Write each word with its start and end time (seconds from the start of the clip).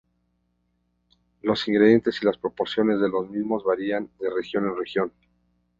Los 1.43 1.67
ingredientes 1.67 2.19
y 2.19 2.25
las 2.25 2.35
proporciones 2.35 2.99
de 2.99 3.07
los 3.07 3.29
mismos 3.29 3.63
varían 3.63 4.09
de 4.19 4.31
región 4.33 4.65
en 4.65 4.75
región. 4.75 5.13